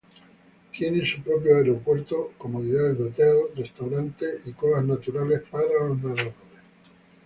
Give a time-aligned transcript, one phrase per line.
[0.71, 6.33] Tiene su propio aeropuerto, comodidades de hotel, restaurantes y cuevas naturales para los nadadores.